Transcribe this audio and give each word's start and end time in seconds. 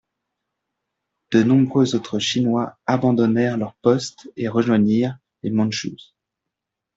De 1.31 1.43
nombreux 1.43 1.93
autres 1.95 2.17
Chinois 2.17 2.75
abandonnèrent 2.87 3.57
leurs 3.59 3.75
postes 3.83 4.31
et 4.35 4.47
rejoignirent 4.47 5.19
les 5.43 5.51
Mandchous. 5.51 5.95